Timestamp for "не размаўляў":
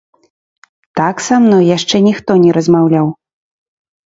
2.47-3.07